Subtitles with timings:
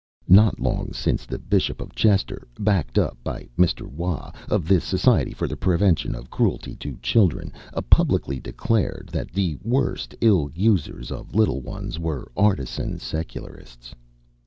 [0.29, 3.85] Not long since the Bishop of Chester, backed up by Mr.
[3.87, 7.53] Waugh, of the Society for the Prevention of Cruelty to Children,
[7.91, 13.93] publicly declared that the worst ill users of little ones were artisan Secularists.